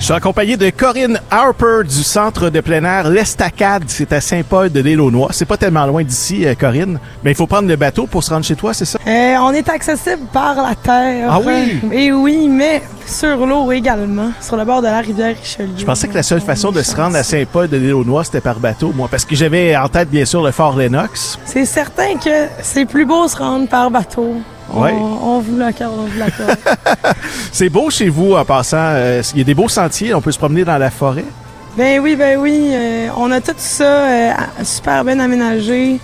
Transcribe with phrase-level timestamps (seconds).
[0.00, 3.84] Je suis accompagné de Corinne Harper du centre de plein air L'Estacade.
[3.86, 5.28] C'est à Saint-Paul de l'île aux Noix.
[5.30, 6.98] C'est pas tellement loin d'ici, euh, Corinne.
[7.22, 8.98] Mais il faut prendre le bateau pour se rendre chez toi, c'est ça?
[9.06, 11.28] Euh, on est accessible par la terre.
[11.30, 11.80] Ah oui?
[11.92, 15.74] Et oui, mais sur l'eau également, sur le bord de la rivière Richelieu.
[15.76, 18.24] Je pensais que la seule façon de se rendre à Saint-Paul de l'île aux Noix,
[18.24, 21.38] c'était par bateau, moi, parce que j'avais en tête, bien sûr, le fort Lennox.
[21.44, 24.36] C'est certain que c'est plus beau se rendre par bateau.
[24.74, 24.94] On, Ouais.
[24.94, 26.56] on vous l'accorde, on vous l'accorde.
[27.52, 28.76] C'est beau chez vous, en passant.
[28.78, 30.14] Euh, Il y a des beaux sentiers.
[30.14, 31.24] On peut se promener dans la forêt.
[31.76, 32.70] ben oui, ben oui.
[32.72, 34.30] euh, on a tout ça euh,
[34.62, 35.98] super bien aménagé,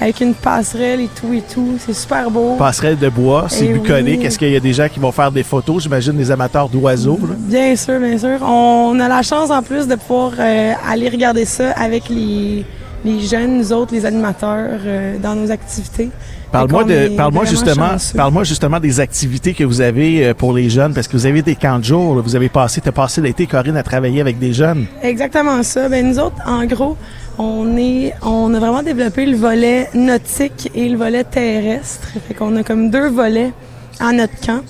[0.00, 1.76] avec une passerelle et tout et tout.
[1.84, 2.56] C'est super beau.
[2.56, 4.20] Passerelle de bois, c'est Eh bucolique.
[4.20, 4.26] oui.
[4.26, 5.82] Est-ce qu'il y a des gens qui vont faire des photos?
[5.82, 7.18] J'imagine des amateurs d'oiseaux.
[7.38, 8.38] Bien sûr, bien sûr.
[8.42, 12.64] On a la chance en plus de pouvoir euh, aller regarder ça avec les,
[13.04, 16.10] les jeunes, nous autres, les animateurs, euh, dans nos activités.
[16.52, 20.92] Parle-moi de, parle-moi justement, parle-moi justement des activités que vous avez euh, pour les jeunes,
[20.92, 22.16] parce que vous avez des camps de jour.
[22.16, 22.22] là.
[22.22, 24.86] Vous avez passé, t'as passé l'été, Corinne, à travailler avec des jeunes.
[25.02, 25.88] Exactement ça.
[25.88, 26.96] Ben nous autres, en gros,
[27.38, 32.08] on est, on a vraiment développé le volet nautique et le volet terrestre.
[32.26, 33.52] Fait qu'on a comme deux volets
[34.00, 34.62] à notre camp.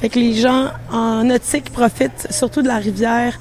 [0.00, 3.38] Fait que les gens en nautique profitent surtout de la rivière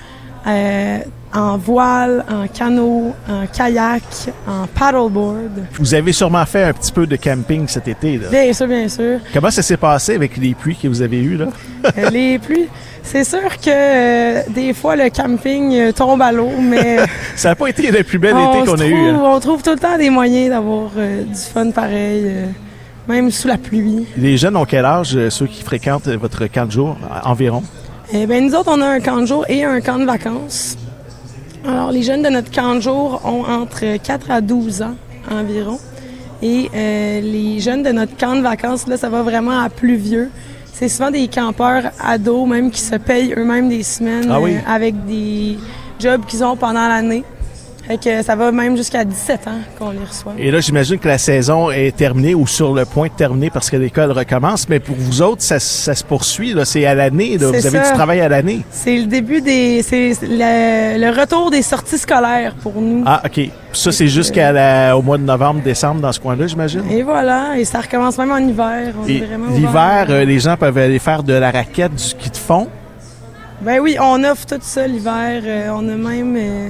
[0.48, 1.00] euh,
[1.36, 4.04] en voile, en canot, en kayak,
[4.48, 5.66] en paddleboard.
[5.74, 8.18] Vous avez sûrement fait un petit peu de camping cet été.
[8.18, 8.30] Là.
[8.30, 9.20] Bien sûr, bien sûr.
[9.34, 11.46] Comment ça s'est passé avec les pluies que vous avez eues là?
[11.98, 12.68] Euh, les pluies,
[13.02, 16.98] c'est sûr que euh, des fois le camping euh, tombe à l'eau, mais
[17.36, 18.94] Ça n'a pas été le plus bel été qu'on a eu.
[19.10, 19.22] hein.
[19.24, 22.46] on trouve tout le temps des moyens d'avoir euh, du fun pareil, euh,
[23.08, 24.06] même sous la pluie.
[24.18, 27.64] Les jeunes ont quel âge, euh, ceux qui fréquentent votre camp de jour, euh, environ?
[28.14, 30.78] Eh ben nous autres, on a un camp de jour et un camp de vacances.
[31.66, 34.96] Alors, les jeunes de notre camp de jour ont entre 4 à 12 ans
[35.32, 35.80] environ.
[36.42, 39.96] Et euh, les jeunes de notre camp de vacances, là, ça va vraiment à plus
[39.96, 40.30] vieux.
[40.74, 44.56] C'est souvent des campeurs ados, même qui se payent eux-mêmes des semaines Ah oui?
[44.56, 45.58] euh, avec des
[46.00, 47.24] jobs qu'ils ont pendant l'année.
[47.88, 50.32] Fait que ça va même jusqu'à 17 ans qu'on les reçoit.
[50.38, 53.70] Et là, j'imagine que la saison est terminée ou sur le point de terminer parce
[53.70, 54.70] que l'école recommence.
[54.70, 56.54] Mais pour vous autres, ça, ça se poursuit.
[56.54, 56.64] là.
[56.64, 57.38] C'est à l'année.
[57.38, 57.48] là.
[57.48, 58.62] Vous avez du travail à l'année.
[58.72, 59.82] C'est le début des...
[59.84, 63.04] C'est le, le retour des sorties scolaires pour nous.
[63.06, 63.50] Ah, OK.
[63.74, 66.84] Ça, c'est jusqu'à au mois de novembre, décembre, dans ce coin-là, j'imagine?
[66.90, 68.94] Et voilà, et ça recommence même en hiver.
[69.08, 72.68] L'hiver, euh, les gens peuvent aller faire de la raquette, du ski de fond?
[73.62, 75.42] Ben oui, on offre tout ça l'hiver.
[75.46, 76.70] Euh, on a même euh,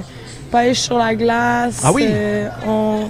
[0.54, 1.80] pêche sur la glace.
[1.82, 2.06] Ah oui?
[2.08, 3.08] Euh, on,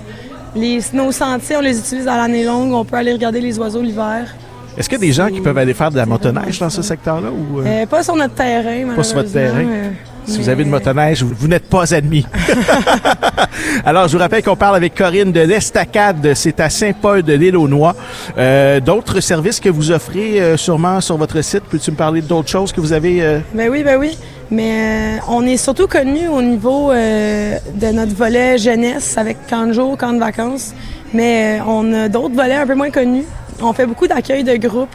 [0.57, 2.73] les, nos sentiers, on les utilise à l'année longue.
[2.73, 4.35] On peut aller regarder les oiseaux l'hiver.
[4.77, 6.83] Est-ce qu'il y a des gens qui peuvent aller faire de la motoneige dans ce
[6.83, 7.29] secteur-là?
[7.31, 9.65] Ou, euh, Euh, pas sur notre terrain, Pas sur votre terrain.
[9.65, 9.91] euh,
[10.27, 12.27] si vous avez de motoneige, vous, vous n'êtes pas admis.
[13.85, 16.33] Alors, je vous rappelle qu'on parle avec Corinne de l'Estacade.
[16.35, 17.95] C'est à Saint-Paul de l'île aux Noix.
[18.39, 21.65] Euh, d'autres services que vous offrez euh, sûrement sur votre site?
[21.71, 23.23] Peux-tu me parler d'autres choses que vous avez?
[23.23, 24.17] euh, Ben oui, ben oui.
[24.51, 29.67] Mais euh, on est surtout connu au niveau euh, de notre volet jeunesse avec camp
[29.67, 30.75] de jour, camp de vacances.
[31.13, 33.25] Mais euh, on a d'autres volets un peu moins connus.
[33.63, 34.89] On fait beaucoup d'accueil de groupes.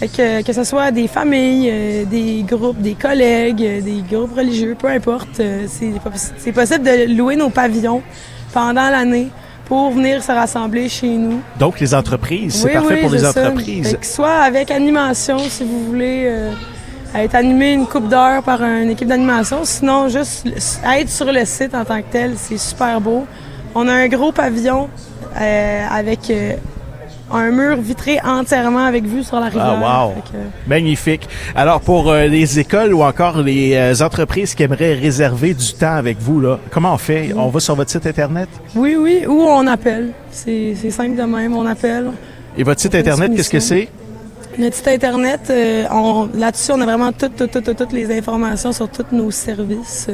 [0.00, 4.34] Fait que, que ce soit des familles, euh, des groupes, des collègues, euh, des groupes
[4.34, 5.38] religieux, peu importe.
[5.40, 8.00] euh, c'est poss- c'est possible de louer nos pavillons
[8.52, 9.28] pendant l'année
[9.66, 11.40] pour venir se rassembler chez nous.
[11.58, 12.54] donc, les entreprises.
[12.54, 13.90] C'est Oui, parfait oui, pour les entreprises.
[13.90, 16.32] Fait que soit avec animation, si vous voulez
[17.14, 20.46] être animé une coupe d'heures par une équipe d'animation, sinon juste
[20.96, 23.26] être sur le site en tant que tel, c'est super beau.
[23.74, 24.88] On a un gros pavillon
[25.36, 26.32] avec
[27.32, 29.80] un mur vitré entièrement avec vue sur la rivière.
[29.84, 30.14] Ah, wow.
[30.14, 31.28] Que- Magnifique.
[31.54, 35.94] Alors, pour euh, les écoles ou encore les euh, entreprises qui aimeraient réserver du temps
[35.94, 37.32] avec vous, là, comment on fait?
[37.36, 38.48] On va sur votre site Internet?
[38.74, 40.10] oui, oui, ou on appelle.
[40.30, 42.10] C'est simple de même, on appelle.
[42.56, 43.88] Et votre site Internet, qu'est-ce que c'est?
[44.58, 45.84] Notre site internet, euh,
[46.34, 50.08] là-dessus, on a vraiment toutes, toutes, toutes, toutes les informations sur tous nos services.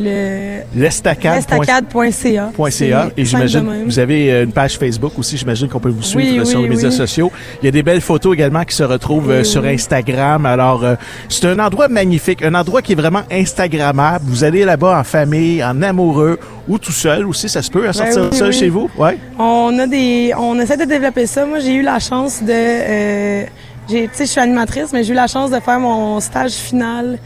[0.00, 1.38] Le L'estacade.
[1.38, 2.12] Estacade.ca.
[2.12, 2.50] .ca.
[2.70, 6.40] C'est Et j'imagine, vous avez euh, une page Facebook aussi, j'imagine qu'on peut vous suivre
[6.40, 6.94] Oui, sur oui, les médias oui.
[6.94, 7.32] sociaux.
[7.62, 9.64] Il y a des belles photos également qui se retrouvent euh, sur.
[9.64, 10.46] Instagram.
[10.46, 10.94] Alors, euh,
[11.28, 14.24] c'est un endroit magnifique, un endroit qui est vraiment Instagrammable.
[14.26, 16.38] Vous allez là-bas en famille, en amoureux
[16.68, 18.90] ou tout seul aussi, ça se peut, à sortir Ben oui, seul chez vous?
[18.96, 19.18] Ouais.
[19.38, 21.44] On a des, on essaie de développer ça.
[21.46, 23.44] Moi, j'ai eu la chance de, euh,
[23.88, 27.18] j'ai, sais, je suis animatrice, mais j'ai eu la chance de faire mon stage final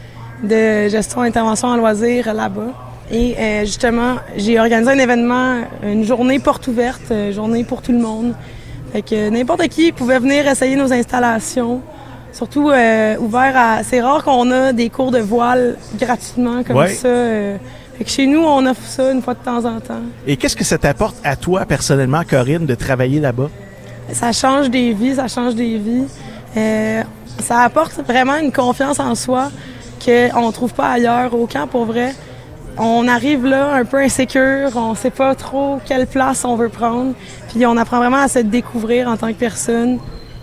[0.43, 2.71] de gestion intervention en loisirs là-bas.
[3.11, 7.91] Et euh, justement, j'ai organisé un événement, une journée porte ouverte, euh, journée pour tout
[7.91, 8.33] le monde.
[8.93, 11.81] Fait que n'importe qui pouvait venir essayer nos installations.
[12.31, 13.83] Surtout euh, ouvert à.
[13.83, 16.89] C'est rare qu'on a des cours de voile gratuitement comme Ouais.
[16.93, 17.07] ça.
[17.07, 17.57] euh.
[17.97, 20.01] Fait que chez nous, on offre ça une fois de temps en temps.
[20.27, 23.49] Et qu'est-ce que ça t'apporte à toi personnellement, Corinne, de travailler là-bas?
[24.11, 26.05] ça change des vies, ça change des vies.
[26.57, 27.03] Euh,
[27.39, 29.51] ça apporte vraiment une confiance en soi
[30.03, 32.13] qu'on ne trouve pas ailleurs au camp pour vrai.
[32.77, 37.13] On arrive là un peu insécure, on sait pas trop quelle place on veut prendre,
[37.49, 39.99] puis on apprend vraiment à se découvrir en tant que personne.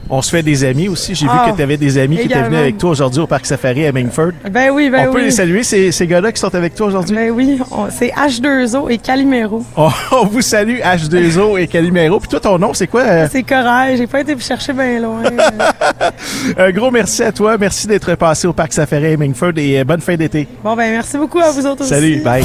[0.08, 1.14] On se fait des amis aussi.
[1.14, 3.26] J'ai Ah, vu que tu avais des amis qui étaient venus avec toi aujourd'hui au
[3.26, 4.30] Parc Safari à Mingford.
[4.50, 5.24] Ben oui, ben on peut oui.
[5.26, 7.14] les saluer, ces, ces gars-là qui sont avec toi aujourd'hui?
[7.16, 9.64] Ben oui, on- c'est H2O et Calimero.
[9.76, 12.20] On, on vous salue, H2O et Calimero.
[12.20, 13.02] Puis toi, ton nom, c'est quoi?
[13.02, 15.22] Euh, C'est Corail, j'ai pas été chercher bien loin.
[15.24, 16.10] Euh,
[16.68, 17.56] Un gros merci à toi.
[17.58, 20.46] Merci d'être passé au Parc Safari à Mingford et euh, bonne fin d'été.
[20.62, 21.90] bon ben merci beaucoup à vous autres aussi.
[21.90, 22.44] Salut, bye.